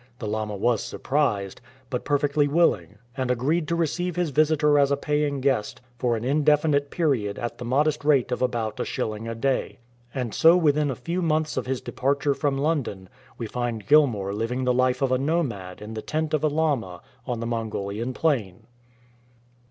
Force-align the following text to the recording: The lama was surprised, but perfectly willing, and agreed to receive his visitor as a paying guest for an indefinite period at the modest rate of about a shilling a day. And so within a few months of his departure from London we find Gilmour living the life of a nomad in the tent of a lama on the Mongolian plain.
The 0.17 0.25
lama 0.25 0.55
was 0.55 0.81
surprised, 0.81 1.61
but 1.91 2.05
perfectly 2.05 2.47
willing, 2.47 2.97
and 3.15 3.29
agreed 3.29 3.67
to 3.67 3.75
receive 3.75 4.15
his 4.15 4.31
visitor 4.31 4.79
as 4.79 4.89
a 4.89 4.97
paying 4.97 5.41
guest 5.41 5.79
for 5.99 6.17
an 6.17 6.23
indefinite 6.23 6.89
period 6.89 7.37
at 7.37 7.59
the 7.59 7.65
modest 7.65 8.03
rate 8.03 8.31
of 8.31 8.41
about 8.41 8.79
a 8.79 8.83
shilling 8.83 9.27
a 9.27 9.35
day. 9.35 9.77
And 10.11 10.33
so 10.33 10.57
within 10.57 10.89
a 10.89 10.95
few 10.95 11.21
months 11.21 11.55
of 11.55 11.67
his 11.67 11.81
departure 11.81 12.33
from 12.33 12.57
London 12.57 13.09
we 13.37 13.45
find 13.45 13.85
Gilmour 13.85 14.33
living 14.33 14.63
the 14.63 14.73
life 14.73 15.03
of 15.03 15.11
a 15.11 15.19
nomad 15.19 15.83
in 15.83 15.93
the 15.93 16.01
tent 16.01 16.33
of 16.33 16.43
a 16.43 16.47
lama 16.49 17.01
on 17.27 17.39
the 17.39 17.45
Mongolian 17.45 18.11
plain. 18.15 18.65